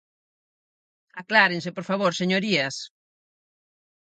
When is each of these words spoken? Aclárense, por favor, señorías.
Aclárense, 1.21 1.69
por 1.75 1.85
favor, 1.89 2.11
señorías. 2.21 2.75